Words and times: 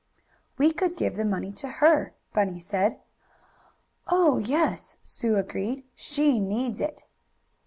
"We 0.57 0.73
could 0.73 0.97
give 0.97 1.15
the 1.15 1.23
money 1.25 1.51
to 1.51 1.67
her," 1.67 2.13
Bunny 2.33 2.57
said. 2.59 3.01
"Oh, 4.07 4.39
yes!" 4.39 4.95
Sue 5.03 5.37
agreed. 5.37 5.83
"She 5.93 6.39
needs 6.39 6.81
it." 6.81 7.03